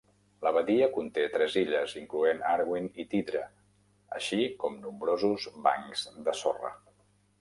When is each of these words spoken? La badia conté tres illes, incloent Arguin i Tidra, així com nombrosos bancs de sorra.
La 0.43 0.51
badia 0.53 0.85
conté 0.95 1.25
tres 1.33 1.57
illes, 1.61 1.93
incloent 1.99 2.41
Arguin 2.53 2.87
i 3.03 3.07
Tidra, 3.11 3.43
així 4.21 4.41
com 4.65 4.81
nombrosos 4.87 5.47
bancs 5.69 6.09
de 6.29 6.35
sorra. 6.41 6.73